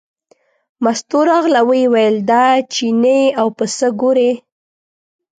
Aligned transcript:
مستو 0.83 1.19
راغله 1.29 1.59
او 1.61 1.67
ویې 1.71 1.87
ویل 1.93 2.15
دا 2.31 2.43
چینی 2.73 3.21
او 3.39 3.47
پسه 3.57 3.87
ګورې. 4.01 4.31